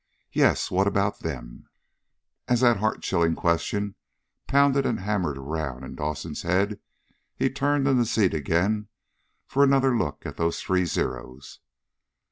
Yes, 0.31 0.71
what 0.71 0.87
about 0.87 1.19
them? 1.19 1.69
As 2.47 2.61
that 2.61 2.77
heart 2.77 3.03
chilling 3.03 3.35
question 3.35 3.93
pounded 4.47 4.83
and 4.83 5.01
hammered 5.01 5.37
around 5.37 5.83
in 5.83 5.93
Dawson's 5.93 6.41
head 6.41 6.79
he 7.35 7.51
turned 7.51 7.87
in 7.87 7.97
the 7.99 8.05
seat 8.07 8.33
again 8.33 8.87
for 9.45 9.63
another 9.63 9.95
look 9.95 10.25
at 10.25 10.37
those 10.37 10.59
three 10.59 10.85
Zeros. 10.85 11.59